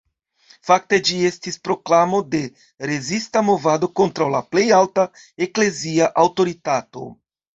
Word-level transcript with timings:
Fakte 0.67 0.97
ĝi 1.09 1.17
estis 1.29 1.57
proklamo 1.67 2.21
de 2.35 2.39
rezista 2.91 3.43
movado 3.51 3.89
kontraŭ 4.01 4.29
la 4.37 4.41
plej 4.55 4.65
alta 4.79 5.05
eklezia 5.47 6.09
aŭtoritato. 6.23 7.07